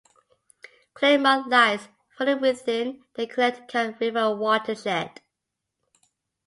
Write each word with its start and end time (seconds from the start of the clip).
Claremont 0.95 1.47
lies 1.49 1.87
fully 2.17 2.33
within 2.33 3.03
the 3.13 3.27
Connecticut 3.27 3.97
River 3.99 4.35
watershed. 4.35 5.21